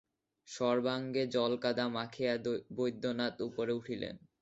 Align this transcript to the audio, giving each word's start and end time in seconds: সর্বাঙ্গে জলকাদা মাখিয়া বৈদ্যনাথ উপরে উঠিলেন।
সর্বাঙ্গে 0.47 1.23
জলকাদা 1.27 1.85
মাখিয়া 1.89 2.33
বৈদ্যনাথ 2.75 3.35
উপরে 3.47 3.71
উঠিলেন। 3.73 4.15